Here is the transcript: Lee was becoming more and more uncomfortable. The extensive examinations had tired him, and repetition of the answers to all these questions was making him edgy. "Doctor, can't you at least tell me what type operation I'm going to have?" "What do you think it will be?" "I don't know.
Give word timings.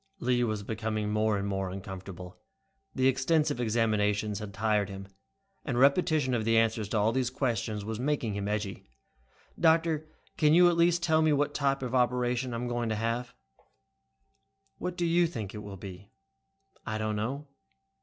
Lee 0.17 0.43
was 0.43 0.63
becoming 0.63 1.11
more 1.11 1.37
and 1.37 1.47
more 1.47 1.69
uncomfortable. 1.69 2.39
The 2.95 3.05
extensive 3.05 3.59
examinations 3.61 4.39
had 4.39 4.51
tired 4.51 4.89
him, 4.89 5.07
and 5.63 5.77
repetition 5.77 6.33
of 6.33 6.43
the 6.43 6.57
answers 6.57 6.89
to 6.89 6.97
all 6.97 7.11
these 7.11 7.29
questions 7.29 7.85
was 7.85 7.99
making 7.99 8.33
him 8.33 8.47
edgy. 8.47 8.89
"Doctor, 9.59 10.07
can't 10.37 10.55
you 10.55 10.69
at 10.69 10.75
least 10.75 11.03
tell 11.03 11.21
me 11.21 11.31
what 11.33 11.53
type 11.53 11.83
operation 11.83 12.51
I'm 12.55 12.67
going 12.67 12.89
to 12.89 12.95
have?" 12.95 13.35
"What 14.79 14.97
do 14.97 15.05
you 15.05 15.27
think 15.27 15.53
it 15.53 15.59
will 15.61 15.77
be?" 15.77 16.09
"I 16.83 16.97
don't 16.97 17.15
know. 17.15 17.45